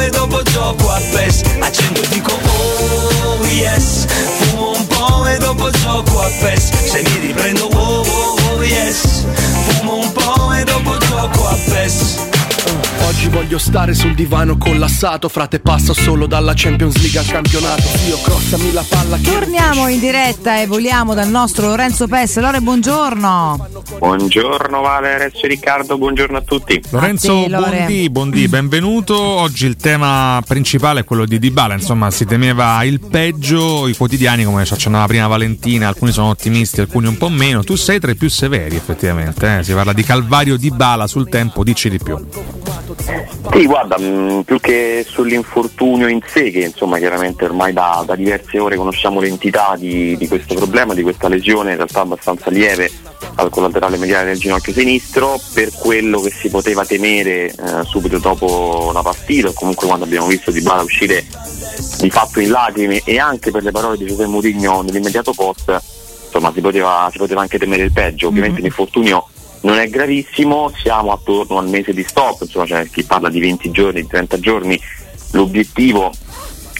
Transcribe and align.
e 0.00 0.10
dopo 0.10 0.42
gioco 0.42 0.90
a 0.90 1.00
PES. 1.12 1.42
Accendo 1.60 2.00
e 2.00 2.08
dico 2.08 2.32
oh 2.32 3.44
yes. 3.46 4.06
Fumo 4.38 4.72
un 4.72 4.86
po' 4.86 5.26
e 5.26 5.38
dopo 5.38 5.70
gioco 5.70 6.20
a 6.20 6.30
PES. 6.40 6.70
Se 6.86 7.02
mi 7.02 7.26
riprendo 7.26 7.69
voglio 13.50 13.58
stare 13.58 13.94
sul 13.94 14.14
divano 14.14 14.56
collassato 14.56 15.28
Frate 15.28 15.58
passo 15.58 15.92
solo 15.92 16.26
dalla 16.26 16.52
Champions 16.54 16.96
League 16.98 17.18
al 17.18 17.26
campionato 17.26 17.82
Zio 17.82 18.20
crossami 18.20 18.70
la 18.70 18.84
palla 18.88 19.16
che 19.16 19.28
Torniamo 19.28 19.88
in 19.88 19.98
diretta 19.98 20.60
e 20.60 20.66
voliamo 20.66 21.14
dal 21.14 21.28
nostro 21.28 21.66
Lorenzo 21.66 22.06
Pes. 22.06 22.38
Lore, 22.38 22.60
buongiorno. 22.60 23.68
Buongiorno 23.98 24.80
Vale, 24.80 25.32
e 25.32 25.46
Riccardo, 25.48 25.98
buongiorno 25.98 26.36
a 26.36 26.40
tutti. 26.42 26.80
Lorenzo 26.90 27.44
A 27.44 27.48
te. 27.48 27.48
Bondi, 27.48 28.10
Bondi, 28.10 28.48
benvenuto. 28.48 29.18
Oggi 29.18 29.66
il 29.66 29.76
tema 29.76 30.40
principale 30.46 31.00
è 31.00 31.04
quello 31.04 31.24
di 31.24 31.38
Dybala, 31.38 31.74
insomma 31.74 32.10
si 32.10 32.26
temeva 32.26 32.82
il 32.84 33.00
peggio, 33.00 33.88
i 33.88 33.96
quotidiani 33.96 34.44
come 34.44 34.64
ci 34.64 34.74
accennava 34.74 35.06
prima 35.06 35.26
Valentina, 35.26 35.88
alcuni 35.88 36.12
sono 36.12 36.28
ottimisti, 36.28 36.80
alcuni 36.80 37.08
un 37.08 37.16
po' 37.16 37.28
meno. 37.28 37.64
Tu 37.64 37.74
sei 37.74 37.98
tra 37.98 38.10
i 38.10 38.16
più 38.16 38.28
severi 38.28 38.76
effettivamente, 38.76 39.58
eh? 39.58 39.64
si 39.64 39.72
parla 39.72 39.92
di 39.92 40.04
Calvario 40.04 40.56
Dybala 40.56 41.06
sul 41.06 41.28
tempo, 41.28 41.64
dici 41.64 41.88
di 41.90 41.98
più. 41.98 42.16
Sì, 43.52 43.66
guarda, 43.66 43.98
mh, 43.98 44.42
più 44.44 44.58
che 44.58 45.04
sull'infortunio 45.08 46.08
in 46.08 46.20
sé, 46.26 46.50
che 46.50 46.60
insomma 46.60 46.98
chiaramente 46.98 47.44
ormai 47.44 47.72
da, 47.72 48.02
da 48.04 48.14
diverse 48.14 48.58
ore 48.58 48.76
conosciamo 48.76 49.20
l'entità 49.20 49.74
di, 49.76 50.16
di 50.16 50.28
questo 50.28 50.54
problema, 50.54 50.94
di 50.94 51.02
questa 51.02 51.28
lesione, 51.28 51.70
in 51.70 51.76
realtà 51.76 52.00
abbastanza 52.00 52.50
lieve 52.50 52.90
al 53.36 53.50
collaterale 53.50 53.96
mediale 53.96 54.26
del 54.26 54.38
ginocchio 54.38 54.72
sinistro, 54.72 55.38
per 55.54 55.70
quello 55.72 56.20
che 56.20 56.30
si 56.30 56.48
poteva 56.48 56.84
temere 56.84 57.46
eh, 57.46 57.54
subito 57.84 58.18
dopo 58.18 58.90
la 58.92 59.02
partita, 59.02 59.48
o 59.48 59.52
comunque 59.52 59.86
quando 59.86 60.04
abbiamo 60.04 60.26
visto 60.26 60.50
Di 60.50 60.60
Bala 60.60 60.82
uscire 60.82 61.24
di 61.98 62.10
fatto 62.10 62.40
in 62.40 62.50
lacrime 62.50 63.02
e 63.04 63.18
anche 63.18 63.50
per 63.50 63.62
le 63.62 63.70
parole 63.70 63.96
di 63.96 64.06
Giuseppe 64.06 64.28
Mourinho 64.28 64.82
nell'immediato 64.82 65.32
post, 65.32 65.80
insomma 66.24 66.52
si 66.52 66.60
poteva, 66.60 67.08
si 67.10 67.18
poteva 67.18 67.40
anche 67.40 67.58
temere 67.58 67.82
il 67.82 67.92
peggio, 67.92 68.28
ovviamente 68.28 68.60
l'infortunio 68.60 69.26
non 69.62 69.78
è 69.78 69.88
gravissimo, 69.88 70.72
siamo 70.80 71.12
attorno 71.12 71.58
al 71.58 71.68
mese 71.68 71.92
di 71.92 72.02
stop, 72.02 72.42
insomma 72.42 72.64
c'è 72.64 72.88
chi 72.88 73.04
parla 73.04 73.28
di 73.28 73.40
20 73.40 73.70
giorni, 73.70 74.02
di 74.02 74.06
30 74.06 74.40
giorni, 74.40 74.80
l'obiettivo 75.32 76.12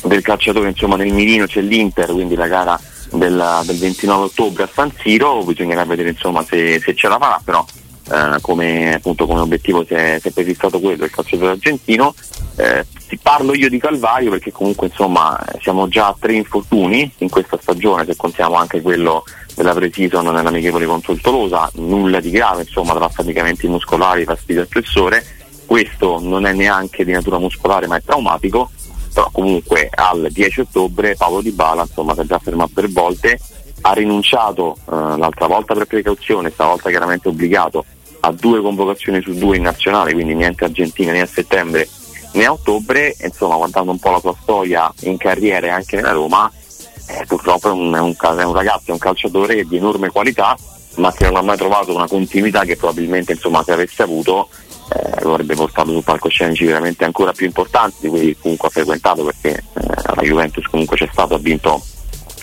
del 0.05 0.23
calciatore 0.23 0.69
insomma 0.69 0.97
nel 0.97 1.13
mirino 1.13 1.47
c'è 1.47 1.61
l'Inter, 1.61 2.11
quindi 2.11 2.35
la 2.35 2.47
gara 2.47 2.81
del, 3.13 3.61
del 3.65 3.79
29 3.79 4.25
ottobre 4.25 4.63
a 4.63 4.69
San 4.73 4.93
Siro, 4.99 5.43
bisognerà 5.45 5.85
vedere 5.85 6.11
insomma 6.11 6.45
se, 6.45 6.81
se 6.81 6.95
ce 6.95 7.09
la 7.09 7.19
farà, 7.19 7.41
però 7.45 7.65
eh, 8.11 8.41
come, 8.41 8.95
appunto, 8.95 9.27
come 9.27 9.41
obiettivo 9.41 9.85
si 9.85 9.95
è, 9.95 10.19
si 10.21 10.29
è 10.29 10.31
prefissato 10.33 10.81
quello, 10.81 11.05
il 11.05 11.11
calciatore 11.11 11.53
argentino. 11.53 12.15
Eh, 12.57 12.85
parlo 13.31 13.55
io 13.55 13.69
di 13.69 13.79
Calvario 13.79 14.31
perché 14.31 14.51
comunque 14.51 14.89
insomma 14.89 15.39
siamo 15.61 15.87
già 15.87 16.09
a 16.09 16.17
tre 16.19 16.33
infortuni 16.33 17.09
in 17.19 17.29
questa 17.29 17.57
stagione, 17.61 18.05
se 18.05 18.17
contiamo 18.17 18.57
anche 18.57 18.81
quello 18.81 19.23
della 19.55 19.73
pre-season 19.73 20.25
nell'amichevole 20.25 20.85
contro 20.85 21.13
il 21.13 21.21
Tolosa, 21.21 21.71
nulla 21.75 22.19
di 22.19 22.31
grave, 22.31 22.63
insomma 22.63 22.93
tra 22.93 23.05
affaticamenti 23.05 23.69
muscolari, 23.69 24.25
fastidio 24.25 24.63
al 24.63 24.67
flessore, 24.67 25.25
questo 25.65 26.19
non 26.21 26.45
è 26.45 26.53
neanche 26.53 27.05
di 27.05 27.13
natura 27.13 27.39
muscolare 27.39 27.87
ma 27.87 27.99
è 27.99 28.03
traumatico, 28.03 28.69
però 29.15 29.29
comunque 29.31 29.89
al 29.95 30.27
10 30.29 30.63
ottobre 30.63 31.15
Paolo 31.15 31.41
Di 31.41 31.53
Bala 31.53 31.83
insomma 31.83 32.15
si 32.15 32.23
è 32.23 32.25
già 32.25 32.41
fermato 32.41 32.73
per 32.75 32.91
volte, 32.91 33.39
ha 33.83 33.93
rinunciato 33.93 34.75
eh, 34.77 34.91
l'altra 34.91 35.47
volta 35.47 35.75
per 35.75 35.87
precauzione, 35.87 36.51
stavolta 36.51 36.91
chiaramente 36.91 37.29
obbligato 37.29 37.85
a 38.23 38.33
due 38.33 38.61
convocazioni 38.61 39.23
su 39.23 39.35
due 39.35 39.57
in 39.57 39.63
nazionale, 39.63 40.15
quindi 40.15 40.35
niente 40.35 40.65
Argentina 40.65 41.13
né 41.13 41.21
a 41.21 41.27
settembre 41.27 41.89
né 42.33 42.45
a 42.45 42.53
ottobre, 42.53 43.17
insomma 43.23 43.57
guardando 43.57 43.91
un 43.91 43.99
po' 43.99 44.11
la 44.11 44.21
sua 44.21 44.35
storia 44.41 44.93
in 45.01 45.17
carriera 45.17 45.67
e 45.67 45.71
anche 45.71 45.97
nella 45.97 46.13
Roma, 46.13 46.51
eh, 47.07 47.25
purtroppo 47.27 47.69
è 47.69 47.73
un, 47.73 47.93
è, 47.95 48.01
un, 48.01 48.15
è 48.19 48.45
un 48.45 48.53
ragazzo, 48.53 48.85
è 48.87 48.93
un 48.93 48.99
calciatore 48.99 49.65
di 49.65 49.77
enorme 49.77 50.11
qualità, 50.11 50.57
ma 50.97 51.13
che 51.13 51.25
non 51.25 51.37
ha 51.37 51.43
mai 51.43 51.57
trovato 51.57 51.95
una 51.95 52.07
continuità 52.07 52.65
che 52.65 52.77
probabilmente 52.77 53.33
insomma, 53.33 53.63
se 53.63 53.73
avesse 53.73 54.03
avuto 54.03 54.49
eh, 54.93 55.23
lo 55.23 55.33
avrebbe 55.33 55.55
portato 55.55 55.93
su 55.93 56.03
palcoscenici 56.03 56.65
veramente 56.65 57.05
ancora 57.05 57.33
più 57.33 57.47
importanti 57.47 57.97
di 58.01 58.09
quelli 58.09 58.27
che 58.27 58.37
comunque 58.41 58.69
ha 58.69 58.71
frequentato 58.71 59.25
perché 59.25 59.57
eh, 59.57 59.63
la 60.15 60.23
Juventus 60.23 60.67
comunque 60.67 60.97
c'è 60.97 61.09
stato, 61.11 61.35
ha 61.35 61.39
vinto, 61.39 61.83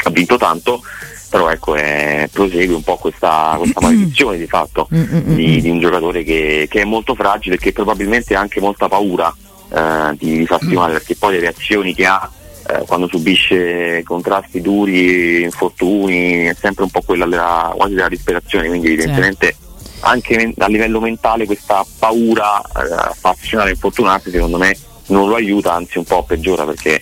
ha 0.04 0.10
vinto 0.10 0.38
tanto 0.38 0.82
però 1.30 1.50
ecco 1.50 1.76
eh, 1.76 2.30
prosegue 2.32 2.74
un 2.74 2.84
po' 2.84 2.96
questa, 2.96 3.56
questa 3.58 3.82
maledizione 3.86 4.38
di 4.38 4.48
fatto 4.48 4.88
di, 4.90 5.62
di 5.62 5.70
un 5.70 5.80
giocatore 5.80 6.24
che, 6.24 6.68
che 6.70 6.82
è 6.82 6.86
molto 6.86 7.16
fragile 7.16 7.56
e 7.56 7.58
che 7.58 7.74
probabilmente 7.74 8.34
ha 8.36 8.40
anche 8.40 8.62
molta 8.62 8.88
paura 8.88 9.34
eh, 9.70 10.16
di, 10.18 10.38
di 10.40 10.46
farsi 10.46 10.74
male 10.74 10.94
perché 10.94 11.16
poi 11.16 11.34
le 11.34 11.40
reazioni 11.40 11.94
che 11.94 12.06
ha 12.06 12.30
eh, 12.70 12.84
quando 12.86 13.08
subisce 13.08 14.04
contrasti 14.04 14.62
duri, 14.62 15.44
infortuni, 15.44 16.46
è 16.46 16.56
sempre 16.60 16.84
un 16.84 16.90
po' 16.90 17.02
quella 17.02 17.26
della, 17.26 17.74
quasi 17.76 17.94
della 17.94 18.10
disperazione, 18.10 18.68
quindi 18.68 18.88
evidentemente 18.88 19.56
anche 20.02 20.36
men- 20.36 20.54
a 20.58 20.68
livello 20.68 21.00
mentale 21.00 21.46
questa 21.46 21.86
paura 21.98 22.60
eh, 22.62 22.94
a 22.94 23.08
affazionare 23.10 23.70
e 23.70 23.74
infortunarsi 23.74 24.30
secondo 24.30 24.58
me 24.58 24.78
non 25.08 25.30
lo 25.30 25.36
aiuta, 25.36 25.74
anzi 25.74 25.98
un 25.98 26.04
po' 26.04 26.24
peggiora 26.24 26.66
perché 26.66 27.02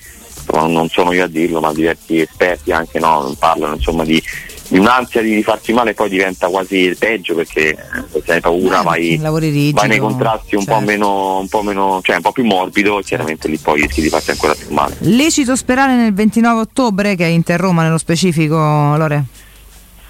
non 0.54 0.88
sono 0.90 1.12
io 1.12 1.24
a 1.24 1.28
dirlo, 1.28 1.60
ma 1.60 1.74
diversi 1.74 2.20
esperti 2.20 2.72
anche 2.72 3.00
no, 3.00 3.36
parlano 3.40 3.74
insomma 3.74 4.04
di 4.04 4.22
un'ansia 4.70 5.22
di 5.22 5.44
farsi 5.44 5.74
male 5.74 5.94
poi 5.94 6.10
diventa 6.10 6.48
quasi 6.48 6.78
il 6.78 6.98
peggio 6.98 7.36
perché 7.36 7.70
eh, 7.70 8.22
se 8.24 8.34
hai 8.34 8.42
paura 8.42 8.82
vai, 8.82 9.18
Lavori 9.18 9.50
rigidi. 9.50 9.74
vai 9.74 9.88
nei 9.88 10.00
contrasti 10.00 10.56
un 10.56 10.64
po' 10.64 10.72
certo. 10.72 10.86
meno, 10.86 11.40
un 11.40 11.48
po' 11.48 11.62
meno, 11.62 12.00
cioè 12.04 12.16
un 12.16 12.22
po' 12.22 12.32
più 12.32 12.44
morbido 12.46 13.00
e 13.00 13.04
chiaramente 13.04 13.48
lì 13.48 13.58
poi 13.58 13.82
rischi 13.82 14.02
di 14.02 14.10
farti 14.10 14.32
ancora 14.32 14.56
più 14.56 14.74
male. 14.74 14.96
Lecito 15.00 15.56
sperare 15.56 15.96
nel 15.96 16.14
29 16.14 16.60
ottobre, 16.62 17.16
che 17.16 17.26
è 17.26 17.30
Inter 17.30 17.60
Roma 17.60 17.84
nello 17.84 17.98
specifico, 17.98 18.56
Lore? 18.56 19.26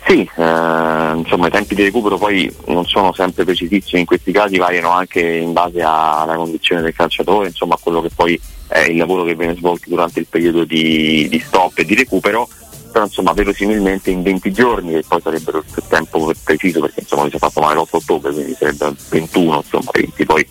Sì, 0.08 0.20
eh, 0.22 1.12
insomma 1.16 1.48
i 1.48 1.52
tempi 1.52 1.74
di 1.74 1.84
recupero 1.84 2.18
poi 2.20 2.54
non 2.68 2.86
sono 2.86 3.12
sempre 3.12 3.44
precisissimi, 3.44 4.02
in 4.02 4.06
questi 4.06 4.32
casi 4.32 4.58
variano 4.58 4.92
anche 4.92 5.20
in 5.20 5.52
base 5.52 5.82
alla 5.82 6.36
condizione 6.36 6.84
del 6.84 6.94
calciatore, 6.94 7.48
insomma 7.48 7.74
a 7.74 7.80
quello 7.82 8.02
che 8.02 8.10
poi 8.16 8.40
è 8.68 8.82
il 8.82 8.98
lavoro 8.98 9.24
che 9.24 9.34
viene 9.36 9.56
svolto 9.56 9.90
durante 9.90 10.20
il 10.20 10.28
periodo 10.30 10.64
di, 10.64 11.28
di 11.28 11.40
stop 11.40 11.80
e 11.80 11.86
di 11.86 11.96
recupero, 11.96 12.48
però 12.96 13.08
insomma 13.08 13.34
verosimilmente 13.34 14.10
in 14.10 14.22
20 14.22 14.52
giorni, 14.54 14.94
che 14.94 15.04
poi 15.06 15.20
sarebbero 15.20 15.58
il 15.58 15.84
tempo 15.90 16.32
preciso 16.46 16.80
perché 16.80 17.02
insomma 17.02 17.24
mi 17.24 17.30
si 17.30 17.36
è 17.36 17.40
fatto 17.40 17.60
male 17.60 17.76
l'8 17.76 17.88
ottobre, 17.92 18.32
quindi 18.32 18.56
sarebbe 18.58 18.94
21, 19.10 19.56
insomma 19.58 19.92
20 19.92 20.26
poi 20.26 20.48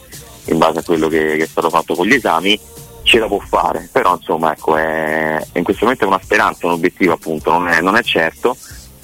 in 0.49 0.59
base 0.59 0.81
a 0.81 0.83
quello 0.83 1.09
che, 1.09 1.37
che 1.39 1.45
è 1.45 1.47
stato 1.47 1.71
fatto 1.71 1.95
con 1.95 2.07
gli 2.07 2.13
esami, 2.13 2.61
ce 3.03 3.19
la 3.19 3.29
può 3.29 3.39
fare, 3.39 3.89
però 3.91 4.17
insomma 4.17 4.53
ecco, 4.53 4.77
è, 4.77 5.43
in 5.55 5.65
questo 5.65 5.85
momento 5.85 6.05
è 6.05 6.07
una 6.07 6.21
speranza, 6.23 6.67
un 6.67 6.73
obiettivo 6.73 7.15
appunto, 7.15 7.51
non 7.51 7.69
è, 7.69 7.81
non 7.81 7.97
è 7.97 8.03
certo. 8.03 8.55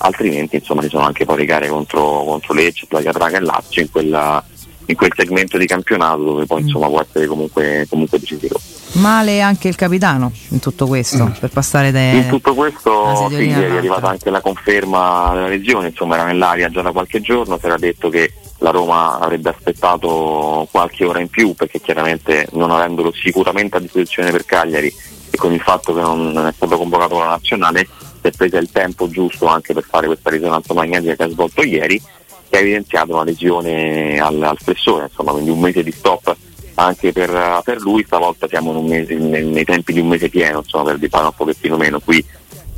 Altrimenti 0.03 0.57
insomma 0.57 0.83
ci 0.83 0.91
sono 0.91 1.07
anche 1.07 1.25
poi 1.25 1.39
le 1.39 1.45
gare 1.47 1.69
contro, 1.69 2.25
contro 2.25 2.53
Lecce, 2.53 2.85
Plaga 2.89 3.13
Praga 3.13 3.39
e 3.39 3.41
Lazio 3.41 3.81
in, 3.81 3.91
quella, 3.91 4.45
in, 4.85 4.97
quel 4.97 5.13
segmento 5.17 5.57
di 5.57 5.67
campionato 5.67 6.23
dove 6.23 6.45
poi 6.45 6.61
insomma 6.61 6.89
può 6.89 7.01
essere 7.01 7.27
comunque, 7.27 7.87
comunque 7.89 8.19
decisivo. 8.19 8.61
Male 8.93 9.41
anche 9.41 9.69
il 9.69 9.77
capitano 9.77 10.33
in 10.49 10.59
tutto 10.59 10.87
questo, 10.87 11.27
mm. 11.27 11.33
per 11.39 11.51
passare 11.51 11.91
da... 11.91 12.01
In 12.01 12.29
tutto 12.29 12.55
questo 12.55 13.29
sì, 13.29 13.49
è 13.49 13.77
arrivata 13.77 14.09
anche 14.09 14.31
la 14.31 14.41
conferma 14.41 15.31
della 15.35 15.49
lesione, 15.49 15.89
insomma 15.89 16.17
era 16.17 16.25
nell'aria 16.25 16.69
già 16.69 16.83
da 16.83 16.93
qualche 16.93 17.21
giorno, 17.21 17.59
si 17.59 17.67
era 17.67 17.77
detto 17.77 18.09
che 18.09 18.33
la 18.59 18.71
Roma 18.71 19.19
avrebbe 19.19 19.51
aspettato 19.51 20.69
qualche 20.71 21.05
ora 21.05 21.21
in 21.21 21.29
più 21.29 21.55
perché 21.55 21.81
chiaramente 21.81 22.47
non 22.53 22.71
avendolo 22.71 23.13
sicuramente 23.13 23.77
a 23.77 23.81
disposizione 23.81 24.31
per 24.31 24.45
Cagliari 24.45 24.95
e 25.31 25.37
con 25.37 25.53
il 25.53 25.61
fatto 25.61 25.95
che 25.95 26.01
non 26.01 26.47
è 26.47 26.53
stato 26.53 26.77
convocato 26.77 27.15
con 27.15 27.25
la 27.25 27.31
nazionale 27.31 27.87
si 28.21 28.27
è 28.27 28.31
presa 28.33 28.59
il 28.59 28.71
tempo 28.71 29.09
giusto 29.09 29.47
anche 29.47 29.73
per 29.73 29.85
fare 29.85 30.07
questa 30.07 30.31
risonanza 30.31 30.75
magnetica 30.75 31.17
che 31.17 31.23
ha 31.23 31.29
svolto 31.31 31.63
ieri, 31.63 32.01
che 32.49 32.57
ha 32.57 32.61
evidenziato 32.61 33.15
una 33.15 33.25
lesione 33.25 34.19
al, 34.19 34.43
al 34.43 34.59
flessore, 34.59 35.05
insomma, 35.05 35.33
quindi 35.33 35.51
un 35.51 35.61
mese 35.61 35.83
di 35.83 35.93
stop 35.93 36.37
anche 36.81 37.12
per, 37.12 37.61
per 37.65 37.79
lui, 37.81 38.05
stavolta 38.05 38.49
siamo 38.49 38.81
mese, 38.81 39.15
nei, 39.15 39.44
nei, 39.44 39.65
tempi 39.65 39.93
di 39.93 40.00
un 40.00 40.09
mese 40.09 40.29
pieno, 40.29 40.59
insomma, 40.59 40.85
per 40.85 40.99
di 40.99 41.09
fare 41.09 41.25
un 41.25 41.32
pochettino 41.35 41.77
meno, 41.77 42.00
qui 42.00 42.25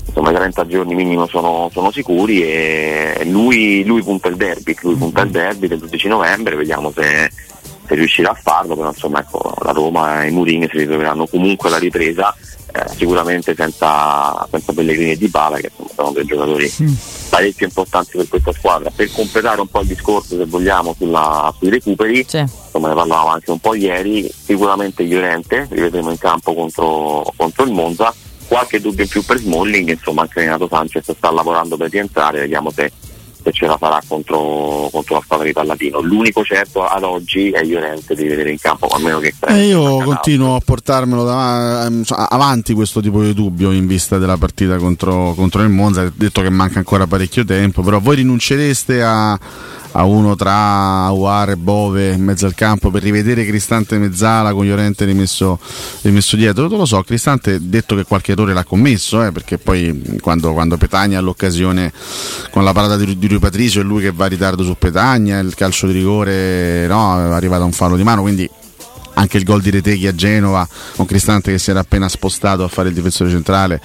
insomma 0.05 0.31
i 0.31 0.35
30 0.35 0.67
giorni 0.67 0.95
minimo 0.95 1.27
sono, 1.27 1.71
sono 1.73 1.91
sicuri 1.91 2.43
e 2.43 3.23
lui, 3.25 3.85
lui, 3.85 4.03
punta 4.03 4.29
il 4.29 4.37
derby, 4.37 4.77
lui 4.83 4.97
punta 4.97 5.23
il 5.23 5.31
derby 5.31 5.69
del 5.69 5.79
12 5.79 6.09
novembre, 6.09 6.57
vediamo 6.57 6.91
se, 6.91 7.31
se 7.87 7.95
riuscirà 7.95 8.31
a 8.31 8.35
farlo, 8.35 8.75
però 8.75 8.89
insomma 8.89 9.21
ecco, 9.21 9.55
la 9.63 9.73
Roma 9.73 10.25
e 10.25 10.29
i 10.29 10.33
Murini 10.33 10.69
si 10.71 10.79
ritroveranno 10.79 11.27
comunque 11.27 11.69
alla 11.69 11.79
ripresa 11.79 12.35
eh, 12.73 12.89
sicuramente 12.97 13.55
senza, 13.55 14.47
senza 14.51 14.73
Pellegrini 14.73 15.13
e 15.13 15.17
Di 15.19 15.29
Bala 15.29 15.59
che 15.59 15.71
sono 15.95 16.13
dei 16.13 16.25
giocatori 16.25 16.73
mm. 16.83 16.93
parecchio 17.29 17.67
importanti 17.67 18.17
per 18.17 18.29
questa 18.29 18.53
squadra. 18.53 18.91
Per 18.95 19.11
completare 19.13 19.61
un 19.61 19.69
po' 19.69 19.81
il 19.81 19.89
discorso 19.89 20.37
se 20.37 20.47
vogliamo 20.47 20.95
sulla, 20.97 21.55
sui 21.59 21.69
recuperi, 21.69 22.25
sì. 22.27 22.39
insomma 22.39 22.89
ne 22.89 22.95
parlavamo 22.95 23.29
anche 23.29 23.51
un 23.51 23.59
po' 23.59 23.75
ieri, 23.75 24.31
sicuramente 24.35 25.05
Llorente, 25.05 25.69
rivedremo 25.71 26.11
in 26.11 26.19
campo 26.19 26.55
contro, 26.55 27.31
contro 27.37 27.65
il 27.65 27.73
Monza, 27.73 28.15
qualche 28.49 28.81
dubbio 28.81 29.05
in 29.05 29.11
più 29.11 29.23
per 29.25 29.39
Smalling, 29.39 29.91
insomma 29.91 30.23
anche 30.23 30.41
Renato 30.41 30.69
Sanchez 30.69 31.13
sta 31.13 31.31
lavorando 31.31 31.77
per 31.77 31.91
rientrare, 31.91 32.41
vediamo 32.41 32.71
se 32.71 32.91
se 33.43 33.53
ce 33.53 33.67
la 33.67 33.77
farà 33.77 34.01
contro, 34.07 34.89
contro 34.91 35.17
la 35.17 35.23
squadra 35.23 35.47
di 35.47 35.53
Palladino. 35.53 36.01
L'unico 36.01 36.45
certo 36.45 36.85
ad 36.85 37.03
oggi 37.03 37.51
è 37.51 37.63
Llorente 37.63 38.15
di 38.15 38.27
vedere 38.27 38.51
in 38.51 38.59
campo, 38.59 38.87
almeno 38.89 39.19
che 39.19 39.35
eh, 39.49 39.67
io 39.67 39.99
continuo 40.05 40.57
a 40.57 40.61
portarmelo 40.65 41.25
davanti, 41.25 42.13
ehm, 42.13 42.27
avanti 42.29 42.75
questo 42.75 43.01
tipo 43.01 43.23
di 43.23 43.35
dubbio 43.35 43.73
in 43.73 43.87
vista 43.87 44.19
della 44.19 44.37
partita 44.37 44.77
contro, 44.77 45.35
contro 45.35 45.63
il 45.63 45.69
Monza. 45.69 46.11
Detto 46.15 46.41
che 46.43 46.51
manca 46.51 46.79
ancora 46.79 47.07
parecchio 47.07 47.45
tempo, 47.45 47.83
però 47.83 47.99
voi 48.01 48.17
rinuncereste 48.17 49.03
a 49.03 49.39
a 49.93 50.05
uno 50.05 50.35
tra 50.37 51.05
Aguar 51.07 51.51
e 51.51 51.57
Bove 51.57 52.13
in 52.13 52.23
mezzo 52.23 52.47
al 52.47 52.55
campo 52.55 52.91
per 52.91 53.03
rivedere 53.03 53.45
Cristante 53.45 53.99
Mezzala 53.99 54.53
con 54.53 54.67
Llorente 54.67 55.05
rimesso, 55.05 55.59
rimesso 56.03 56.37
dietro. 56.37 56.69
Non 56.69 56.79
lo 56.79 56.87
so, 56.87 57.03
Cristante 57.03 57.59
detto 57.61 57.95
che 57.95 58.05
qualche 58.05 58.33
errore 58.33 58.53
l'ha 58.53 58.65
commesso, 58.65 59.25
eh, 59.25 59.33
perché 59.33 59.59
poi 59.59 60.19
quando, 60.21 60.53
quando 60.53 60.77
Petagna 60.77 61.19
ha 61.19 61.23
l'occasione 61.23 61.93
con 62.51 62.65
la 62.65 62.73
parata 62.73 62.97
di, 62.97 63.19
di 63.19 63.27
Rui 63.29 63.39
Patricio 63.39 63.81
è 63.81 63.83
lui 63.83 64.03
che 64.03 64.13
va 64.13 64.25
in 64.25 64.31
ritardo 64.31 64.65
su 64.65 64.77
Petagna, 64.79 65.39
il 65.39 65.55
calcio 65.55 65.87
di 65.87 65.93
rigore 65.93 66.87
no, 66.87 67.19
è 67.19 67.33
arrivato 67.33 67.63
a 67.63 67.67
un 67.67 67.73
fallo 67.73 67.97
di 67.97 68.03
mano, 68.03 68.23
quindi 68.23 68.49
anche 69.15 69.37
il 69.37 69.45
gol 69.45 69.61
di 69.61 69.71
Reteghi 69.71 70.07
a 70.07 70.15
Genova 70.15 70.67
con 70.97 71.07
Cristante 71.07 71.53
che 71.53 71.59
si 71.59 71.71
era 71.71 71.81
appena 71.81 72.09
spostato 72.09 72.65
a 72.65 72.69
fare 72.69 72.89
il 72.89 72.95
difensore 72.95 73.31
centrale 73.31 73.81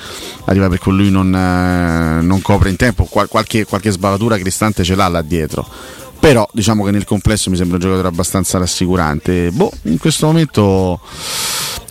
arriva 0.46 0.70
perché 0.70 0.90
lui 0.90 1.10
non, 1.10 1.34
eh, 1.34 2.22
non 2.22 2.42
copre 2.42 2.70
in 2.70 2.76
tempo 2.76 3.06
Qual- 3.06 3.28
qualche, 3.28 3.66
qualche 3.66 3.92
sbavatura 3.92 4.38
Cristante 4.38 4.84
ce 4.84 4.96
l'ha 4.96 5.08
là 5.08 5.22
dietro. 5.22 5.68
Però 6.20 6.48
diciamo 6.52 6.84
che 6.84 6.92
nel 6.92 7.06
complesso 7.06 7.50
mi 7.50 7.56
sembra 7.56 7.76
un 7.76 7.82
giocatore 7.82 8.08
abbastanza 8.08 8.58
rassicurante. 8.58 9.52
Boh 9.52 9.72
in 9.84 10.00
questo 10.00 10.26
momento 10.26 11.00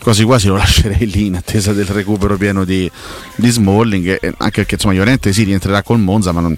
quasi 0.06 0.22
quasi 0.22 0.46
lo 0.46 0.54
lascerei 0.54 1.10
lì 1.10 1.26
in 1.26 1.34
attesa 1.34 1.72
del 1.72 1.86
recupero 1.86 2.36
pieno 2.36 2.62
di, 2.62 2.88
di 3.34 3.50
Smalling 3.50 4.20
anche 4.38 4.60
perché 4.60 4.74
insomma 4.74 4.94
Llorente 4.94 5.32
si 5.32 5.40
sì, 5.40 5.46
rientrerà 5.46 5.82
col 5.82 5.98
Monza 5.98 6.30
ma 6.30 6.40
non 6.40 6.56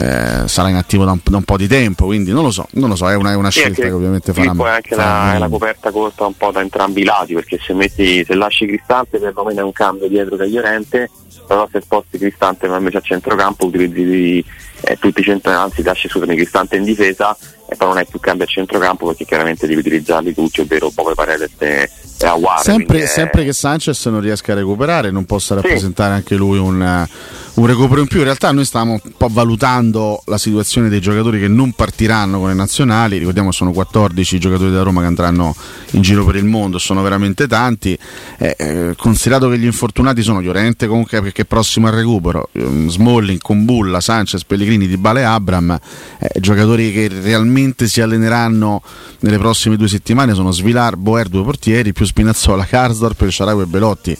eh, 0.00 0.48
sarà 0.48 0.70
inattivo 0.70 1.04
da 1.04 1.12
un, 1.12 1.20
da 1.22 1.36
un, 1.36 1.44
po' 1.44 1.56
di 1.56 1.68
tempo, 1.68 2.06
quindi 2.06 2.32
non 2.32 2.42
lo 2.42 2.50
so, 2.50 2.66
non 2.72 2.88
lo 2.88 2.96
so 2.96 3.08
è 3.08 3.14
una, 3.14 3.30
è 3.30 3.36
una 3.36 3.52
sì, 3.52 3.60
scelta 3.60 3.82
che, 3.82 3.88
che 3.88 3.94
ovviamente 3.94 4.32
farà. 4.32 4.50
Poi 4.50 4.70
anche 4.70 4.96
la, 4.96 5.36
la, 5.38 5.48
coperta 5.48 5.92
corta 5.92 6.26
un 6.26 6.36
po' 6.36 6.50
da 6.50 6.62
entrambi 6.62 7.02
i 7.02 7.04
lati, 7.04 7.34
perché 7.34 7.60
se, 7.64 7.74
metti, 7.74 8.24
se 8.24 8.34
lasci 8.34 8.66
Cristante 8.66 9.20
perlomeno 9.20 9.60
è 9.60 9.62
un 9.62 9.70
cambio 9.70 10.08
dietro 10.08 10.34
Cagliorente, 10.34 11.08
però 11.46 11.68
se 11.70 11.80
sposti 11.80 12.18
Cristante 12.18 12.66
invece 12.66 12.96
a 12.96 13.02
centrocampo 13.02 13.66
utilizzi 13.66 14.44
eh, 14.80 14.98
tutti 14.98 15.20
i 15.20 15.22
centri, 15.22 15.52
anzi 15.52 15.84
lasci 15.84 16.08
scusami 16.08 16.34
Cristante 16.34 16.74
in 16.74 16.82
difesa 16.82 17.36
e 17.66 17.76
poi 17.76 17.88
non 17.88 17.96
hai 17.96 18.06
più 18.06 18.20
cambio 18.20 18.44
a 18.44 18.48
centrocampo 18.48 19.06
perché 19.06 19.24
chiaramente 19.24 19.66
devi 19.66 19.80
utilizzarli 19.80 20.34
tutti, 20.34 20.60
ovvero 20.60 20.90
Bove 20.92 21.14
Paredes 21.14 21.50
e, 21.58 21.90
e 22.18 22.26
Aguare. 22.26 22.62
Sempre, 22.62 23.02
è... 23.02 23.06
sempre, 23.06 23.44
che 23.44 23.52
Sanchez 23.54 24.04
non 24.06 24.20
riesca 24.20 24.52
a 24.52 24.56
recuperare, 24.56 25.10
non 25.10 25.24
possa 25.24 25.54
rappresentare 25.54 26.10
sì. 26.10 26.16
anche 26.16 26.36
lui 26.36 26.58
un, 26.58 27.06
un, 27.54 27.66
recupero 27.66 28.02
in 28.02 28.06
più. 28.06 28.18
In 28.18 28.24
realtà 28.24 28.52
noi 28.52 28.66
stiamo 28.66 28.92
un 28.92 29.12
po' 29.16 29.28
valutando 29.30 30.22
la 30.26 30.36
situazione 30.36 30.90
dei 30.90 31.00
giocatori 31.00 31.40
che 31.40 31.48
non 31.48 31.72
partiranno 31.72 32.38
con 32.38 32.48
le 32.48 32.54
nazionali, 32.54 33.16
ricordiamo 33.16 33.48
che 33.48 33.56
sono 33.56 33.72
14 33.72 34.36
i 34.36 34.38
giocatori 34.38 34.70
da 34.70 34.82
Roma 34.82 35.00
che 35.00 35.06
andranno 35.06 35.56
in 35.92 36.02
giro 36.02 36.24
per 36.24 36.36
il 36.36 36.44
mondo, 36.44 36.78
sono 36.78 37.02
veramente 37.02 37.46
tanti. 37.46 37.98
Eh, 38.38 38.56
eh, 38.58 38.94
considerato 38.96 39.48
che 39.48 39.58
gli 39.58 39.64
infortunati 39.64 40.22
sono 40.22 40.40
Llorente 40.40 40.86
comunque 40.86 41.22
perché 41.22 41.42
è 41.42 41.46
prossimo 41.46 41.86
al 41.86 41.94
recupero, 41.94 42.50
um, 42.52 42.88
Smalling, 42.88 43.40
Combulla, 43.40 44.00
Sanchez, 44.00 44.44
Pellegrini, 44.44 44.86
Di 44.86 44.98
Bale 44.98 45.24
Abram, 45.24 45.78
eh, 46.18 46.40
giocatori 46.40 46.92
che 46.92 47.08
realmente 47.08 47.53
probabilmente 47.54 47.86
si 47.86 48.00
alleneranno 48.00 48.82
nelle 49.20 49.38
prossime 49.38 49.76
due 49.76 49.88
settimane 49.88 50.34
sono 50.34 50.50
Svilar, 50.50 50.96
Boer, 50.96 51.28
due 51.28 51.44
portieri, 51.44 51.92
più 51.92 52.04
Spinazzola, 52.04 52.64
Karsdorp, 52.64 53.28
Sharawi 53.28 53.62
e 53.62 53.66
Belotti. 53.66 54.16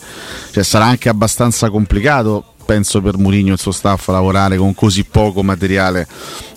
Cioè 0.51 0.63
sarà 0.63 0.85
anche 0.85 1.09
abbastanza 1.09 1.69
complicato 1.69 2.53
penso 2.65 2.99
per 3.01 3.17
Mourinho 3.17 3.49
e 3.49 3.53
il 3.53 3.59
suo 3.59 3.71
staff 3.71 4.07
lavorare 4.07 4.57
con 4.57 4.73
così 4.73 5.03
poco 5.03 5.43
materiale 5.43 6.07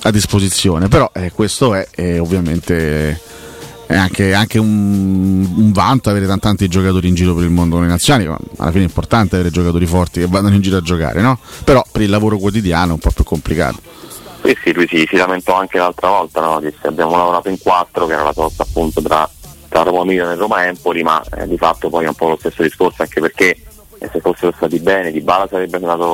a 0.05 0.11
disposizione 0.11 0.89
però 0.89 1.11
eh, 1.13 1.31
questo 1.33 1.75
è, 1.75 1.87
è 1.91 2.19
ovviamente 2.19 3.21
è 3.85 3.95
anche, 3.95 4.33
anche 4.33 4.59
un, 4.59 5.47
un, 5.55 5.71
vanto 5.71 6.09
avere 6.09 6.27
tanti 6.39 6.67
giocatori 6.67 7.09
in 7.09 7.15
giro 7.15 7.35
per 7.35 7.45
il 7.45 7.51
mondo 7.51 7.75
con 7.75 7.85
le 7.85 7.91
nazionali 7.91 8.25
alla 8.25 8.71
fine 8.71 8.85
è 8.85 8.87
importante 8.87 9.35
avere 9.35 9.51
giocatori 9.51 9.85
forti 9.85 10.21
che 10.21 10.27
vadano 10.27 10.55
in 10.55 10.63
giro 10.63 10.79
a 10.79 10.81
giocare 10.81 11.21
no? 11.21 11.39
però 11.63 11.85
per 11.93 12.01
il 12.01 12.09
lavoro 12.09 12.39
quotidiano 12.39 12.93
è 12.93 12.95
un 12.95 13.01
po' 13.01 13.11
più 13.11 13.25
complicato 13.25 13.81
sì, 14.43 14.57
sì, 14.63 14.73
lui 14.73 14.87
si, 14.89 15.07
si 15.09 15.17
lamentò 15.17 15.55
anche 15.55 15.79
l'altra 15.79 16.09
volta, 16.09 16.41
no? 16.41 16.61
disse 16.61 16.87
abbiamo 16.87 17.17
lavorato 17.17 17.49
in 17.49 17.59
quattro, 17.59 18.07
che 18.07 18.13
era 18.13 18.23
la 18.23 18.33
sosta 18.33 18.63
appunto 18.63 19.03
tra, 19.03 19.29
tra 19.69 19.83
Roma 19.83 20.05
Milan 20.05 20.33
e 20.33 20.37
Roma 20.37 20.67
Empoli, 20.67 21.03
ma 21.03 21.23
eh, 21.37 21.47
di 21.47 21.57
fatto 21.57 21.89
poi 21.89 22.05
è 22.05 22.09
un 22.09 22.15
po' 22.15 22.29
lo 22.29 22.37
stesso 22.39 22.63
discorso, 22.63 23.03
anche 23.03 23.21
perché 23.21 23.57
eh, 23.99 24.09
se 24.13 24.21
fossero 24.21 24.53
stati 24.57 24.79
bene, 24.79 25.11
Di 25.11 25.21
Bala 25.21 25.49
sarebbe 25.49 25.77
andato 25.77 26.07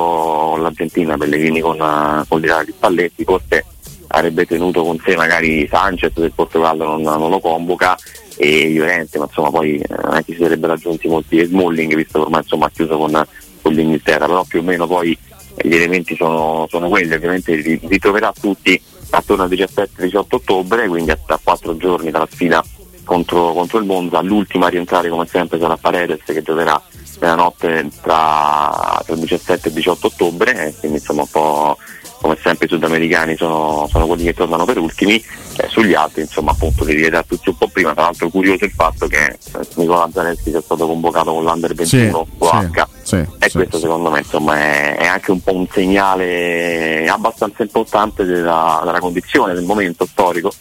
con 0.51 0.61
l'Argentina, 0.61 1.17
Pellegrini 1.17 1.59
con, 1.59 1.79
uh, 1.79 2.25
con 2.27 2.39
l'Italia 2.39 2.65
di 2.65 2.71
Spalletti, 2.71 3.23
forse 3.23 3.65
avrebbe 4.07 4.45
tenuto 4.45 4.83
con 4.83 4.99
sé 5.03 5.15
magari 5.15 5.67
Sanchez 5.67 6.13
se 6.13 6.21
il 6.21 6.31
Portogallo 6.31 6.85
non, 6.85 7.01
non 7.01 7.29
lo 7.29 7.39
convoca 7.39 7.97
e 8.37 8.69
Llorente, 8.69 9.17
ma 9.17 9.25
insomma 9.25 9.49
poi 9.49 9.77
eh, 9.77 9.95
non 10.03 10.15
è 10.15 10.23
che 10.23 10.33
si 10.33 10.41
sarebbero 10.41 10.73
raggiunti 10.73 11.07
molti 11.07 11.43
Smalling 11.43 11.95
visto 11.95 12.19
che 12.19 12.25
ormai 12.25 12.41
insomma 12.41 12.65
ha 12.65 12.71
chiuso 12.71 12.97
con, 12.97 13.27
con 13.61 13.73
l'Inghilterra, 13.73 14.25
però 14.25 14.43
più 14.43 14.59
o 14.59 14.63
meno 14.63 14.87
poi 14.87 15.17
gli 15.61 15.75
elementi 15.75 16.15
sono, 16.15 16.67
sono 16.69 16.89
quelli, 16.89 17.13
ovviamente 17.13 17.55
li 17.55 17.79
ritroverà 17.83 18.33
tutti 18.39 18.81
attorno 19.09 19.43
al 19.43 19.49
17-18 19.49 20.17
ottobre, 20.29 20.87
quindi 20.87 21.11
a, 21.11 21.17
a 21.25 21.39
quattro 21.41 21.77
giorni 21.77 22.11
dalla 22.11 22.27
sfida 22.29 22.63
contro, 23.03 23.53
contro, 23.53 23.77
il 23.77 23.85
Monza, 23.85 24.21
l'ultima 24.21 24.65
a 24.65 24.69
rientrare 24.69 25.09
come 25.09 25.25
sempre 25.27 25.59
sarà 25.59 25.77
Paredes 25.77 26.21
che 26.25 26.41
giocherà 26.41 26.81
nella 27.19 27.35
notte 27.35 27.89
tra, 28.01 29.01
tra 29.05 29.13
il 29.13 29.19
17 29.19 29.67
e 29.67 29.69
il 29.69 29.75
18 29.75 30.07
ottobre, 30.07 30.73
quindi 30.79 30.97
insomma 30.97 31.21
un 31.21 31.29
po' 31.29 31.77
come 32.19 32.37
sempre 32.41 32.65
i 32.65 32.69
sudamericani 32.69 33.35
sono, 33.35 33.87
sono 33.89 34.07
quelli 34.07 34.23
che 34.23 34.33
tornano 34.33 34.65
per 34.65 34.79
ultimi, 34.79 35.15
eh, 35.15 35.67
sugli 35.69 35.93
altri 35.93 36.21
insomma 36.21 36.51
appunto 36.51 36.83
li 36.83 36.95
rivedrà 36.95 37.23
tutti 37.23 37.49
un 37.49 37.57
po' 37.57 37.67
prima, 37.67 37.93
tra 37.93 38.03
l'altro 38.03 38.29
curioso 38.29 38.65
il 38.65 38.71
fatto 38.71 39.07
che 39.07 39.25
eh, 39.25 39.37
Nicola 39.75 40.09
Zanetti 40.11 40.49
sia 40.49 40.61
stato 40.61 40.87
convocato 40.87 41.31
con 41.31 41.43
l'Under 41.43 41.73
21 41.73 42.27
sì, 42.27 42.35
sì 42.37 42.94
Sì, 43.05 43.17
e 43.17 43.49
sì, 43.49 43.57
questo 43.57 43.75
sì. 43.75 43.83
secondo 43.83 44.09
me 44.09 44.17
insomma, 44.17 44.57
è, 44.57 44.97
è 44.97 45.05
anche 45.05 45.29
un 45.29 45.39
po' 45.39 45.53
un 45.53 45.67
segnale 45.71 47.07
abbastanza 47.07 47.61
importante 47.61 48.25
della, 48.25 48.81
della 48.83 48.99
condizione, 48.99 49.53
del 49.53 49.63
momento 49.63 50.07
storico 50.07 50.51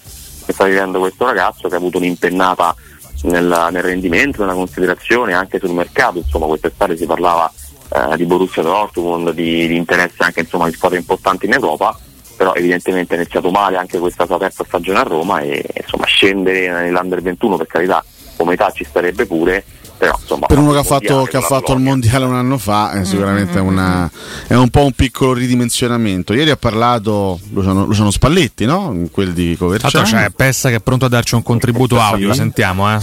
che 0.44 0.52
sta 0.52 0.64
vivendo 0.64 0.98
questo 0.98 1.24
ragazzo 1.24 1.68
che 1.68 1.74
ha 1.74 1.78
avuto 1.78 1.96
un'impennata 1.96 2.74
nel, 3.22 3.68
nel 3.70 3.82
rendimento, 3.82 4.42
nella 4.42 4.52
considerazione 4.52 5.32
anche 5.32 5.58
sul 5.58 5.72
mercato, 5.72 6.18
insomma 6.18 6.44
quest'estate 6.44 6.98
si 6.98 7.06
parlava 7.06 7.50
eh, 7.88 8.16
di 8.18 8.26
Borussia 8.26 8.60
Dortmund, 8.60 9.30
di, 9.30 9.66
di 9.66 9.76
interesse 9.76 10.22
anche 10.22 10.40
insomma, 10.40 10.66
di 10.66 10.74
squadre 10.74 10.98
importanti 10.98 11.46
in 11.46 11.54
Europa, 11.54 11.98
però 12.36 12.52
evidentemente 12.52 13.14
è 13.14 13.16
iniziato 13.16 13.50
male 13.50 13.78
anche 13.78 13.98
questa 13.98 14.26
sua 14.26 14.36
terza 14.36 14.64
stagione 14.64 14.98
a 14.98 15.04
Roma 15.04 15.40
e 15.40 15.64
insomma 15.80 16.04
scendere 16.04 16.68
nell'Under 16.68 17.22
21 17.22 17.56
per 17.56 17.66
carità 17.66 18.04
come 18.36 18.52
età 18.52 18.70
ci 18.70 18.84
starebbe 18.84 19.24
pure, 19.24 19.64
però 20.04 20.18
insomma 20.20 20.46
Per 20.46 20.58
uno 20.58 20.73
che 20.73 20.78
ha 20.78 20.82
fatto, 20.82 21.23
che 21.25 21.37
ha 21.37 21.40
fatto 21.40 21.73
il 21.73 21.80
mondiale 21.80 22.25
un 22.25 22.34
anno 22.34 22.58
fa, 22.58 22.92
è 22.92 23.04
sicuramente 23.04 23.58
una- 23.58 24.11
è 24.46 24.54
un 24.54 24.68
po' 24.68 24.84
un 24.84 24.92
piccolo 24.92 25.32
ridimensionamento. 25.32 26.32
Ieri 26.34 26.50
ha 26.50 26.56
parlato 26.56 27.40
Luciano, 27.52 27.84
Luciano 27.87 28.11
Spalletti, 28.11 28.64
no? 28.66 28.94
Quel 29.11 29.32
di 29.32 29.56
Coverciano. 29.58 30.04
c'è 30.04 30.30
Pessa 30.30 30.68
che 30.68 30.76
è 30.76 30.80
pronto 30.80 31.06
a 31.06 31.08
darci 31.08 31.34
un 31.34 31.42
contributo 31.42 31.99
audio, 32.00 32.32
sentiamo 32.34 32.92
eh. 32.94 32.99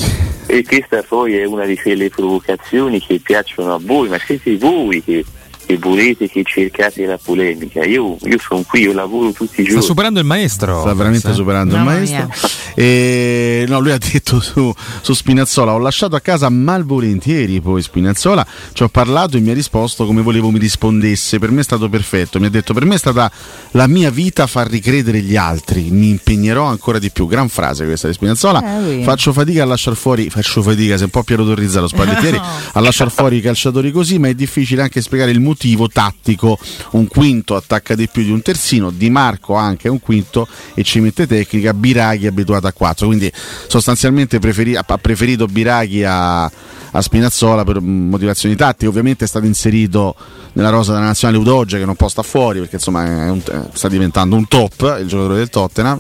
E 0.47 0.63
questa 0.63 1.03
poi 1.07 1.35
è 1.37 1.45
una 1.45 1.65
di 1.65 1.77
quelle 1.77 2.09
provocazioni 2.09 2.99
che 2.99 3.19
piacciono 3.19 3.73
a 3.75 3.79
voi, 3.81 4.09
ma 4.09 4.17
siete 4.23 4.57
voi 4.57 5.01
che, 5.03 5.23
che 5.71 5.77
volete 5.77 6.29
che 6.29 6.43
cercate 6.43 7.05
la 7.05 7.17
polemica. 7.21 7.83
Io, 7.85 8.17
io 8.21 8.37
sono 8.39 8.63
qui, 8.67 8.81
io 8.81 8.93
lavoro 8.93 9.31
tutti 9.31 9.61
i 9.61 9.63
Sta 9.63 9.71
giorni. 9.73 9.85
superando 9.85 10.19
il 10.19 10.25
maestro. 10.25 10.81
Sta 10.81 10.93
veramente 10.93 11.21
Forse. 11.27 11.37
superando 11.37 11.75
Mamma 11.75 11.97
il 11.97 12.09
maestro. 12.09 12.29
E, 12.75 13.65
no, 13.67 13.79
lui 13.79 13.91
ha 13.91 13.97
detto 13.97 14.39
su, 14.39 14.73
su 15.01 15.13
Spinazzola: 15.13 15.73
Ho 15.73 15.77
lasciato 15.77 16.15
a 16.15 16.19
casa 16.19 16.49
malvolentieri 16.49 17.61
poi 17.61 17.81
Spinazzola. 17.81 18.45
Ci 18.73 18.83
ho 18.83 18.89
parlato 18.89 19.37
e 19.37 19.39
mi 19.39 19.51
ha 19.51 19.53
risposto 19.53 20.05
come 20.05 20.21
volevo 20.21 20.49
mi 20.51 20.59
rispondesse. 20.59 21.39
Per 21.39 21.51
me 21.51 21.61
è 21.61 21.63
stato 21.63 21.89
perfetto. 21.89 22.39
Mi 22.39 22.47
ha 22.47 22.49
detto: 22.49 22.73
Per 22.73 22.85
me 22.85 22.95
è 22.95 22.97
stata 22.97 23.31
la 23.71 23.87
mia 23.87 24.09
vita 24.09 24.47
far 24.47 24.69
ricredere 24.69 25.21
gli 25.21 25.35
altri. 25.35 25.89
Mi 25.89 26.09
impegnerò 26.09 26.65
ancora 26.65 26.99
di 26.99 27.11
più. 27.11 27.27
Gran 27.27 27.47
frase 27.49 27.85
questa 27.85 28.07
di 28.07 28.13
Spinazzola. 28.13 28.87
Eh. 28.89 29.03
Faccio 29.03 29.31
fatica 29.33 29.63
a 29.63 29.65
lasciare 29.65 29.95
fuori, 29.95 30.29
faccio 30.29 30.61
fatica, 30.61 30.95
sei 30.95 31.05
un 31.05 31.11
po' 31.11 31.23
Piero 31.23 31.45
Torrizzato 31.45 31.87
Spallettieri, 31.91 32.39
a 32.73 32.79
lasciare 32.79 33.09
fuori 33.09 33.37
i 33.37 33.41
calciatori 33.41 33.91
così, 33.91 34.17
ma 34.19 34.27
è 34.27 34.33
difficile 34.33 34.81
anche 34.81 35.01
spiegare 35.01 35.31
il 35.31 35.39
motivo 35.61 35.87
tattico. 35.87 36.57
Un 36.91 37.07
quinto 37.07 37.55
attacca 37.55 37.93
di 37.93 38.07
più 38.07 38.23
di 38.23 38.31
un 38.31 38.41
terzino, 38.41 38.89
Di 38.89 39.11
Marco 39.11 39.53
anche 39.55 39.87
un 39.87 39.99
quinto 39.99 40.47
e 40.73 40.83
ci 40.83 40.99
mette 40.99 41.27
tecnica, 41.27 41.73
Biraghi 41.73 42.25
abituato 42.25 42.65
a 42.65 42.71
quattro, 42.71 43.05
quindi 43.07 43.31
sostanzialmente 43.67 44.39
preferi- 44.39 44.75
ha 44.75 44.83
preferito 44.83 45.45
Biraghi 45.45 46.03
a, 46.03 46.43
a 46.45 47.01
Spinazzola 47.01 47.63
per 47.63 47.79
motivazioni 47.79 48.55
tattiche, 48.55 48.87
ovviamente 48.87 49.25
è 49.25 49.27
stato 49.27 49.45
inserito 49.45 50.15
nella 50.53 50.69
rosa 50.69 50.93
della 50.93 51.05
nazionale 51.05 51.39
Udoge 51.39 51.77
che 51.77 51.85
non 51.85 51.95
può 51.95 52.09
sta 52.09 52.23
fuori 52.23 52.59
perché 52.59 52.75
insomma 52.75 53.03
un- 53.31 53.41
sta 53.71 53.87
diventando 53.87 54.35
un 54.35 54.47
top 54.47 54.97
il 54.99 55.07
giocatore 55.07 55.37
del 55.37 55.49
Tottenham 55.49 55.99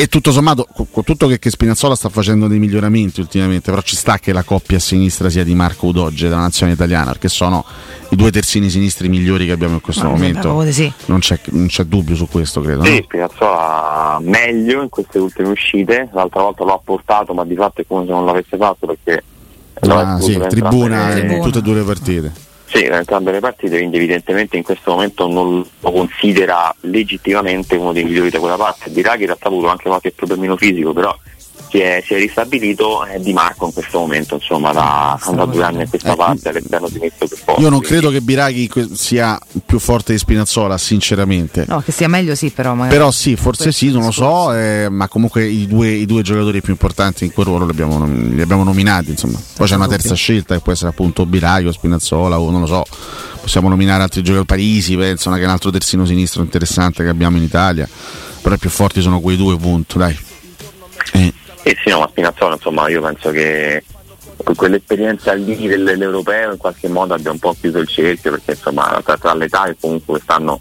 e 0.00 0.06
tutto 0.06 0.32
sommato, 0.32 0.66
con 0.90 1.04
tutto 1.04 1.26
che, 1.26 1.38
che 1.38 1.50
Spinazzola 1.50 1.94
sta 1.94 2.08
facendo 2.08 2.46
dei 2.46 2.58
miglioramenti 2.58 3.20
ultimamente, 3.20 3.70
però 3.70 3.82
ci 3.82 3.96
sta 3.96 4.18
che 4.18 4.32
la 4.32 4.42
coppia 4.44 4.78
a 4.78 4.80
sinistra 4.80 5.28
sia 5.28 5.44
di 5.44 5.54
Marco 5.54 5.86
Udoge 5.88 6.28
della 6.28 6.40
nazionale 6.40 6.74
italiana, 6.74 7.10
perché 7.10 7.28
sono 7.28 7.62
i 8.08 8.16
due 8.16 8.30
terzini 8.30 8.70
sinistri 8.70 9.10
migliori 9.10 9.44
che 9.44 9.52
abbiamo 9.52 9.74
in 9.74 9.82
questo 9.82 10.02
sembra 10.08 10.18
momento. 10.18 10.72
sì. 10.72 10.90
Non 11.04 11.18
c'è, 11.18 11.38
non 11.50 11.66
c'è 11.66 11.84
dubbio 11.84 12.16
su 12.16 12.28
questo, 12.28 12.62
credo. 12.62 12.82
Sì, 12.82 12.96
no? 12.96 13.02
Spinazzola 13.02 14.18
meglio 14.22 14.82
in 14.82 14.88
queste 14.88 15.18
ultime 15.18 15.48
uscite, 15.48 16.08
l'altra 16.14 16.40
volta 16.42 16.64
l'ho 16.64 16.80
portato 16.82 17.34
ma 17.34 17.44
di 17.44 17.54
fatto 17.54 17.82
è 17.82 17.84
come 17.86 18.06
se 18.06 18.10
non 18.12 18.24
l'avesse 18.24 18.56
fatto 18.56 18.86
perché 18.86 19.22
Ah, 19.80 20.18
sì, 20.20 20.38
tribuna 20.48 21.12
in 21.12 21.18
Tribuna. 21.26 21.42
tutte 21.42 21.58
e 21.58 21.62
due 21.62 21.74
le 21.74 21.82
partite. 21.82 22.32
Sì, 22.72 22.86
da 22.86 22.98
entrambe 22.98 23.32
le 23.32 23.40
partite, 23.40 23.78
quindi 23.78 23.96
evidentemente 23.96 24.56
in 24.56 24.62
questo 24.62 24.92
momento 24.92 25.26
non 25.26 25.66
lo 25.80 25.90
considera 25.90 26.72
legittimamente 26.82 27.74
uno 27.74 27.92
dei 27.92 28.04
migliori 28.04 28.30
da 28.30 28.38
quella 28.38 28.56
parte. 28.56 28.90
Biraghi 28.90 29.22
in 29.22 29.26
realtà 29.26 29.48
ha 29.48 29.50
avuto 29.50 29.66
anche 29.66 29.88
qualche 29.88 30.12
problemino 30.12 30.56
fisico, 30.56 30.92
però 30.92 31.12
si 31.70 31.78
è, 31.78 32.02
si 32.04 32.14
è 32.14 32.18
ristabilito 32.18 33.06
eh, 33.06 33.20
Di 33.20 33.32
Marco 33.32 33.66
in 33.66 33.72
questo 33.72 33.98
momento, 33.98 34.34
insomma, 34.34 34.72
da, 34.72 35.18
da 35.32 35.44
due 35.46 35.62
anni 35.62 35.82
a 35.82 35.88
questa 35.88 36.12
Eh, 36.12 36.16
parte 36.16 36.62
sinistro 36.90 37.26
che 37.26 37.36
poi. 37.44 37.62
Io 37.62 37.68
non 37.68 37.80
credo 37.80 38.10
che 38.10 38.20
Biraghi 38.20 38.68
que- 38.68 38.88
sia 38.92 39.38
più 39.64 39.78
forte 39.78 40.12
di 40.12 40.18
Spinazzola, 40.18 40.76
sinceramente. 40.76 41.64
No, 41.68 41.80
che 41.80 41.92
sia 41.92 42.08
meglio 42.08 42.34
sì, 42.34 42.50
però 42.50 42.74
magari. 42.74 42.96
Però 42.96 43.10
sì, 43.10 43.36
forse 43.36 43.64
Questo 43.64 43.86
sì, 43.86 43.92
non 43.92 44.04
lo 44.04 44.10
so, 44.10 44.52
eh, 44.54 44.88
ma 44.90 45.08
comunque 45.08 45.46
i 45.46 45.66
due, 45.66 45.88
i 45.88 46.06
due 46.06 46.22
giocatori 46.22 46.60
più 46.60 46.72
importanti 46.72 47.24
in 47.24 47.32
quel 47.32 47.46
ruolo 47.46 47.64
li 47.64 47.70
abbiamo, 47.70 48.04
li 48.06 48.40
abbiamo 48.40 48.64
nominati. 48.64 49.10
Insomma. 49.10 49.40
Poi 49.56 49.66
c'è 49.66 49.76
una 49.76 49.88
terza 49.88 50.14
scelta 50.14 50.54
che 50.54 50.60
può 50.60 50.72
essere 50.72 50.90
appunto 50.90 51.24
Biraghi 51.26 51.66
o 51.66 51.72
Spinazzola 51.72 52.38
o 52.38 52.50
non 52.50 52.60
lo 52.60 52.66
so. 52.66 52.84
Possiamo 53.40 53.68
nominare 53.68 54.02
altri 54.02 54.22
giocatori, 54.22 54.46
Parisi, 54.46 54.96
penso, 54.96 55.30
che 55.30 55.40
è 55.40 55.44
un 55.44 55.50
altro 55.50 55.70
terzino 55.70 56.04
sinistro 56.04 56.42
interessante 56.42 57.02
che 57.02 57.08
abbiamo 57.08 57.36
in 57.36 57.42
Italia. 57.42 57.88
Però 58.42 58.54
i 58.54 58.58
più 58.58 58.70
forti 58.70 59.00
sono 59.00 59.20
quei 59.20 59.36
due, 59.36 59.56
punto, 59.56 59.98
dai. 59.98 60.28
Eh, 61.14 61.32
Eh 61.62 61.76
sì, 61.84 61.90
no, 61.90 61.98
ma 62.00 62.08
Spinazzola, 62.08 62.54
insomma, 62.54 62.88
io 62.88 63.02
penso 63.02 63.30
che 63.30 63.84
quell'esperienza 64.56 65.32
lì 65.34 65.66
del- 65.68 65.84
dell'europeo 65.84 66.52
in 66.52 66.56
qualche 66.58 66.88
modo 66.88 67.14
abbia 67.14 67.30
un 67.30 67.38
po' 67.38 67.54
chiuso 67.58 67.78
il 67.78 67.86
cerchio, 67.88 68.30
perché 68.30 68.52
insomma 68.52 69.00
tra, 69.04 69.16
tra 69.18 69.34
l'età 69.34 69.64
che 69.64 69.76
comunque 69.78 70.14
quest'anno 70.14 70.60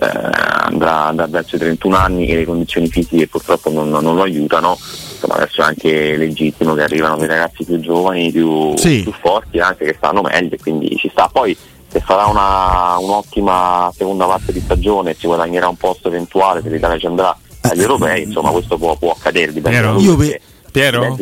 eh, 0.00 0.06
andrà, 0.06 1.06
andrà 1.06 1.26
verso 1.28 1.56
i 1.56 1.58
31 1.60 1.96
anni 1.96 2.26
e 2.28 2.36
le 2.36 2.44
condizioni 2.44 2.88
fisiche 2.88 3.28
purtroppo 3.28 3.70
non, 3.70 3.88
non 3.90 4.14
lo 4.16 4.22
aiutano, 4.22 4.76
insomma 5.12 5.34
adesso 5.36 5.60
è 5.62 5.64
anche 5.64 6.16
legittimo 6.16 6.74
che 6.74 6.82
arrivano 6.82 7.16
dei 7.16 7.28
ragazzi 7.28 7.64
più 7.64 7.78
giovani, 7.80 8.32
più, 8.32 8.76
Sì. 8.76 9.02
più 9.02 9.12
forti 9.20 9.58
anche 9.60 9.84
che 9.84 9.94
stanno 9.96 10.22
meglio, 10.22 10.54
e 10.54 10.58
quindi 10.58 10.96
ci 10.96 11.08
sta. 11.10 11.28
Poi 11.32 11.56
se 11.88 12.00
farà 12.00 12.26
una, 12.26 12.98
un'ottima 12.98 13.90
seconda 13.96 14.26
parte 14.26 14.52
di 14.52 14.60
stagione, 14.60 15.14
si 15.18 15.26
guadagnerà 15.26 15.68
un 15.68 15.76
posto 15.76 16.08
eventuale 16.08 16.60
se 16.62 16.68
l'Italia 16.70 16.98
ci 16.98 17.06
andrà 17.06 17.36
agli 17.70 17.80
europei, 17.80 18.22
insomma 18.24 18.50
questo 18.50 18.76
può, 18.78 18.96
può 18.96 19.12
accadere, 19.12 19.52
dipende 19.52 19.78
Piero? 19.80 20.16
pe- 20.16 20.40
Piero? 20.70 21.16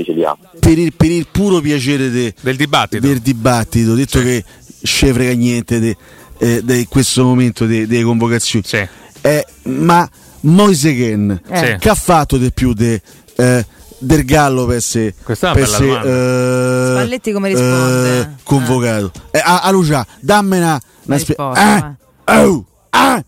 per, 0.60 0.78
il, 0.78 0.92
per 0.94 1.10
il 1.10 1.26
puro 1.30 1.60
piacere 1.60 2.10
de- 2.10 2.34
Del 2.40 2.56
dibattito. 2.56 3.06
del 3.06 3.18
dibattito, 3.20 3.94
detto 3.94 4.20
che 4.20 4.44
ce 4.82 5.12
frega 5.12 5.32
niente 5.32 5.80
di 5.80 6.86
questo 6.88 7.24
momento 7.24 7.66
de- 7.66 7.86
delle 7.86 8.02
convocazioni. 8.04 8.64
Sì. 8.66 8.86
Eh, 9.22 9.44
ma 9.64 10.08
Moise 10.42 10.94
Ken, 10.94 11.40
Sì. 11.52 11.76
che 11.78 11.88
ha 11.88 11.94
fatto 11.94 12.36
di 12.36 12.52
più 12.52 12.72
de, 12.72 13.00
eh, 13.36 13.66
del 13.98 14.24
Gallo 14.24 14.66
per 14.66 14.76
essere, 14.76 15.06
eh, 15.08 15.14
Spalletti 16.94 17.32
come 17.32 17.48
risponde? 17.48 18.20
eh, 18.20 18.28
convocato? 18.44 19.10
Eh, 19.32 19.40
a, 19.42 19.60
a 19.62 19.70
Lucia, 19.70 20.06
dammene 20.20 20.64
una, 20.64 20.80
una 21.06 21.16
risposta, 21.16 21.96
eh, 22.24 22.32
oh, 22.44 22.64
ah. 22.90 23.24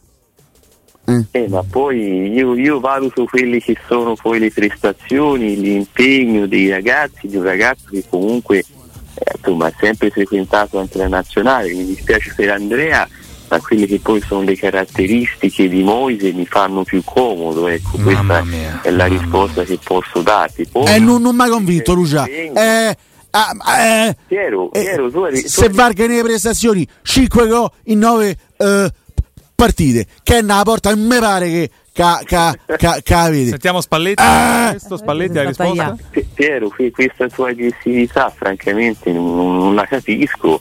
Eh, 1.33 1.49
ma 1.49 1.65
poi 1.69 2.31
io, 2.33 2.55
io 2.55 2.79
valuto 2.79 3.25
quelle 3.25 3.59
che 3.61 3.77
sono 3.89 4.15
poi 4.15 4.39
le 4.39 4.51
prestazioni, 4.51 5.59
l'impegno 5.61 6.47
dei 6.47 6.69
ragazzi, 6.71 7.27
di 7.27 7.37
un 7.37 7.43
ragazzo 7.43 7.87
che 7.91 8.05
comunque 8.09 8.59
eh, 8.59 9.33
insomma, 9.37 9.67
ha 9.67 9.73
sempre 9.81 10.11
frequentato 10.11 10.79
anche 10.79 10.99
la 10.99 11.09
nazionale, 11.09 11.73
mi 11.73 11.85
dispiace 11.85 12.33
per 12.37 12.51
Andrea, 12.51 13.09
ma 13.49 13.61
quelle 13.61 13.87
che 13.87 13.99
poi 13.99 14.21
sono 14.21 14.43
le 14.43 14.55
caratteristiche 14.57 15.69
di 15.69 15.83
Moise 15.83 16.31
mi 16.33 16.47
fanno 16.47 16.85
più 16.85 17.03
comodo, 17.05 17.67
ecco, 17.67 17.97
Mamma 17.97 18.13
questa 18.13 18.45
mia, 18.45 18.81
è 18.83 18.91
la 18.91 19.07
risposta 19.07 19.65
che 19.65 19.79
posso 19.83 20.21
darti. 20.23 20.67
Poi, 20.71 20.95
Eh, 20.95 20.99
non, 21.01 21.21
non 21.23 21.35
mi 21.35 21.43
hai 21.43 21.51
convinto, 21.51 21.93
Lucia. 21.93 22.25
Eh, 22.27 22.97
ah, 23.31 23.53
eh, 23.81 24.17
Piero, 24.29 24.71
eh, 24.73 24.81
Piero, 24.83 25.11
tu 25.11 25.25
eri- 25.25 25.43
tu 25.43 25.49
se 25.49 25.65
eri- 25.65 25.75
varca 25.75 26.07
nelle 26.07 26.23
prestazioni 26.23 26.87
5 27.03 27.49
gol 27.49 27.69
in 27.87 27.99
9 27.99 28.37
partite, 29.61 30.07
che 30.23 30.39
è 30.39 30.43
una 30.43 30.63
porta, 30.63 30.95
non 30.95 31.07
mi 31.07 31.19
pare 31.19 31.49
che 31.51 31.71
ca, 31.93 32.21
ca, 32.25 32.57
ca, 32.79 33.01
ca. 33.03 33.25
Sentiamo 33.25 33.83
Spalletti. 33.83 34.23
Ah! 34.25 34.69
Questo 34.71 34.97
Spalletti 34.97 35.39
ha 35.39 35.45
risposto. 35.47 35.99
Piero, 36.33 36.69
que- 36.69 36.91
questa 36.91 37.29
tua 37.29 37.51
aggressività 37.51 38.33
francamente 38.35 39.13
non, 39.13 39.59
non 39.59 39.75
la 39.75 39.85
capisco. 39.85 40.59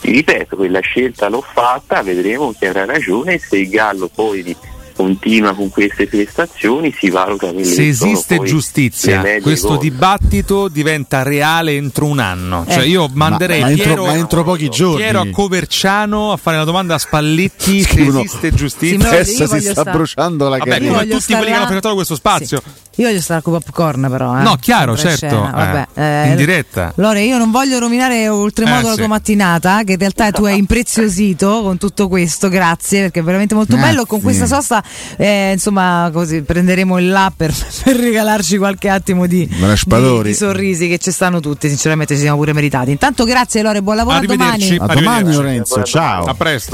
Ti 0.00 0.10
ripeto, 0.10 0.56
quella 0.56 0.80
scelta 0.80 1.28
l'ho 1.28 1.40
fatta, 1.40 2.02
vedremo 2.02 2.52
chi 2.52 2.66
avrà 2.66 2.84
ragione, 2.84 3.38
se 3.38 3.56
il 3.56 3.70
Gallo 3.70 4.10
poi 4.14 4.42
di- 4.42 4.56
continua 4.96 5.54
con 5.54 5.68
queste 5.68 6.06
prestazioni 6.06 6.92
si 6.98 7.10
valuta 7.10 7.48
quelle 7.48 7.64
Se 7.64 7.86
esiste 7.88 8.40
giustizia, 8.42 9.22
questo 9.42 9.68
cose. 9.68 9.80
dibattito 9.80 10.68
diventa 10.68 11.22
reale 11.22 11.72
entro 11.76 12.06
un 12.06 12.18
anno. 12.18 12.64
Cioè, 12.68 12.82
Eh. 12.82 12.88
io 12.88 13.08
manderei 13.12 13.60
ma, 13.60 13.66
ma 13.66 13.70
entro, 13.72 13.84
Piero, 13.86 14.04
ma 14.06 14.14
entro 14.14 14.42
pochi 14.42 14.68
giorni. 14.68 15.02
Piero 15.02 15.20
a 15.20 15.26
Coverciano 15.30 16.32
a 16.32 16.36
fare 16.36 16.56
la 16.56 16.64
domanda 16.64 16.94
a 16.94 16.98
Spalletti 16.98 17.82
se 17.82 18.00
esiste 18.00 18.48
Sì, 18.50 18.56
giustizia. 18.56 19.08
Adesso 19.08 19.42
io 19.42 19.48
si 19.48 19.60
sta 19.60 19.80
sta- 19.82 19.90
bruciando 19.92 20.48
la 20.48 20.56
Vabbè, 20.56 20.70
carriera. 20.70 20.98
tutti 21.00 21.06
quelli 21.06 21.06
che 21.06 21.12
hanno 21.12 21.20
stare 21.20 21.50
là- 21.50 21.56
frequentato 21.58 21.94
questo 21.94 22.14
spazio. 22.14 22.62
Io 22.98 23.06
voglio 23.08 23.20
stare 23.20 23.42
con 23.42 23.52
popcorn 23.60 24.08
però. 24.10 24.38
Eh. 24.38 24.42
No, 24.42 24.56
chiaro, 24.58 24.96
Sempre 24.96 25.16
certo. 25.18 25.36
scena, 25.42 25.50
vabbè. 25.50 25.86
eh, 26.24 26.28
in 26.30 26.36
diretta. 26.36 26.92
Lore, 26.96 27.22
io 27.22 27.36
non 27.38 27.50
voglio 27.50 27.78
rovinare 27.78 28.28
oltremodo 28.28 28.78
Eh, 28.80 28.82
la 28.84 28.90
sì. 28.92 28.96
tua 28.96 29.06
mattinata, 29.06 29.82
che 29.84 29.92
in 29.92 29.98
realtà 29.98 30.30
tu 30.30 30.44
hai 30.44 30.56
impreziosito 30.58 31.62
con 31.62 31.76
tutto 31.78 32.08
questo, 32.08 32.48
grazie, 32.48 33.02
perché 33.02 33.20
è 33.20 33.22
veramente 33.22 33.54
molto 33.54 33.74
Grazie. 33.76 33.92
bello. 33.92 34.06
Con 34.06 34.20
questa 34.22 34.46
sosta, 34.46 34.82
eh, 35.18 35.52
insomma, 35.52 36.08
così 36.12 36.40
prenderemo 36.42 36.98
il 36.98 37.08
là 37.10 37.30
per, 37.36 37.52
per 37.84 37.96
regalarci 37.96 38.56
qualche 38.56 38.88
attimo 38.88 39.26
di, 39.26 39.46
di, 39.46 40.22
di 40.22 40.34
sorrisi 40.34 40.88
che 40.88 40.98
ci 40.98 41.10
stanno 41.10 41.40
tutti, 41.40 41.68
sinceramente 41.68 42.14
ci 42.14 42.20
siamo 42.22 42.38
pure 42.38 42.52
meritati. 42.54 42.90
Intanto 42.92 43.24
grazie 43.24 43.60
Lore, 43.62 43.82
buon 43.82 43.96
lavoro 43.96 44.16
a 44.16 44.20
domani. 44.24 44.76
A 44.80 44.86
domani. 44.86 45.32
Lorenzo, 45.34 45.82
ciao. 45.82 46.24
A 46.24 46.34
presto. 46.34 46.70